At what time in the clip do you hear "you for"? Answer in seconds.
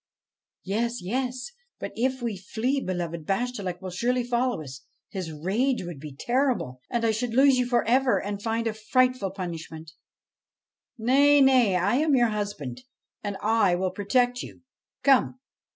7.59-7.87